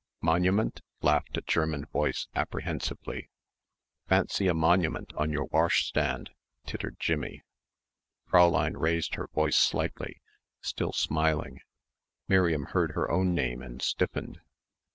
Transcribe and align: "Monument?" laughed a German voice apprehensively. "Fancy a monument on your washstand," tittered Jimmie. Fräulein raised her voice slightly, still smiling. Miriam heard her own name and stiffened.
"Monument?" 0.23 0.81
laughed 1.03 1.37
a 1.37 1.41
German 1.43 1.85
voice 1.85 2.27
apprehensively. 2.33 3.29
"Fancy 4.09 4.47
a 4.47 4.53
monument 4.55 5.13
on 5.13 5.29
your 5.29 5.45
washstand," 5.51 6.31
tittered 6.65 6.97
Jimmie. 6.99 7.43
Fräulein 8.27 8.73
raised 8.77 9.13
her 9.13 9.27
voice 9.27 9.57
slightly, 9.57 10.19
still 10.59 10.91
smiling. 10.91 11.59
Miriam 12.27 12.63
heard 12.65 12.93
her 12.93 13.11
own 13.11 13.35
name 13.35 13.61
and 13.61 13.79
stiffened. 13.79 14.41